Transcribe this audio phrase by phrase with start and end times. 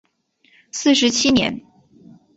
[0.71, 1.61] 四十七年。